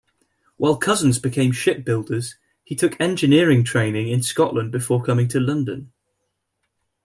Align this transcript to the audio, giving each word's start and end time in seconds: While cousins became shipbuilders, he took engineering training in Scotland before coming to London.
While 0.57 0.77
cousins 0.77 1.19
became 1.19 1.51
shipbuilders, 1.51 2.35
he 2.63 2.75
took 2.75 2.99
engineering 2.99 3.63
training 3.63 4.07
in 4.07 4.23
Scotland 4.23 4.71
before 4.71 5.03
coming 5.03 5.27
to 5.27 5.39
London. 5.39 5.93